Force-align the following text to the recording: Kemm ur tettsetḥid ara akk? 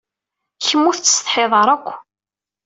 Kemm 0.65 0.83
ur 0.89 0.95
tettsetḥid 0.95 1.51
ara 1.61 1.71
akk? 1.75 1.87